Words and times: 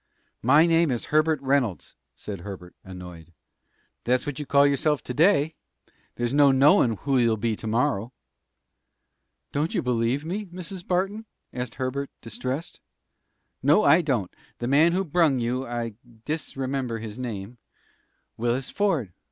"My 0.41 0.65
name 0.65 0.89
is 0.89 1.05
Herbert 1.13 1.39
Reynolds," 1.43 1.95
said 2.15 2.39
Herbert, 2.39 2.73
annoyed. 2.83 3.33
"That's 4.03 4.25
what 4.25 4.39
you 4.39 4.47
call 4.47 4.65
yourself 4.65 5.03
to 5.03 5.13
day. 5.13 5.53
There's 6.15 6.33
no 6.33 6.49
knowin' 6.49 6.97
who 7.01 7.19
you'll 7.19 7.37
be 7.37 7.55
to 7.57 7.67
morrow." 7.67 8.11
"Don't 9.51 9.75
you 9.75 9.83
believe 9.83 10.25
me, 10.25 10.47
Mrs. 10.47 10.87
Barton?" 10.87 11.27
asked 11.53 11.75
Herbert, 11.75 12.09
distressed. 12.19 12.79
"No, 13.61 13.83
I 13.83 14.01
don't. 14.01 14.33
The 14.57 14.67
man 14.67 14.93
who 14.93 15.03
brung 15.03 15.37
you 15.37 15.67
I 15.67 15.93
dis 16.25 16.57
remember 16.57 16.97
his 16.97 17.19
name" 17.19 17.59
"Willis 18.39 18.71
Ford." 18.71 19.13